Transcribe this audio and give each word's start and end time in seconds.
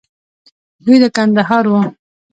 دوى 0.83 0.97
د 1.03 1.05
کندهار 1.15 1.65
وو. 1.71 1.81